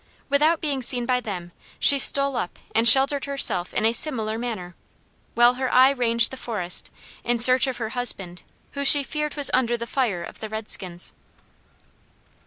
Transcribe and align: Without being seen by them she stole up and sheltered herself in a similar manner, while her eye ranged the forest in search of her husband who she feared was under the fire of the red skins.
Without 0.29 0.61
being 0.61 0.81
seen 0.81 1.05
by 1.05 1.19
them 1.19 1.51
she 1.79 1.99
stole 1.99 2.35
up 2.35 2.57
and 2.73 2.89
sheltered 2.89 3.25
herself 3.25 3.71
in 3.71 3.85
a 3.85 3.93
similar 3.93 4.35
manner, 4.35 4.73
while 5.35 5.53
her 5.53 5.71
eye 5.71 5.91
ranged 5.91 6.31
the 6.31 6.37
forest 6.37 6.89
in 7.23 7.37
search 7.37 7.67
of 7.67 7.77
her 7.77 7.89
husband 7.89 8.41
who 8.71 8.83
she 8.83 9.03
feared 9.03 9.35
was 9.35 9.51
under 9.53 9.77
the 9.77 9.85
fire 9.85 10.23
of 10.23 10.39
the 10.39 10.49
red 10.49 10.71
skins. 10.71 11.13